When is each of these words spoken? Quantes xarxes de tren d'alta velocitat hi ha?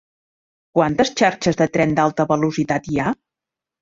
Quantes 0.77 1.11
xarxes 1.21 1.59
de 1.61 1.67
tren 1.75 1.93
d'alta 1.99 2.29
velocitat 2.33 2.91
hi 2.93 2.99
ha? 3.05 3.13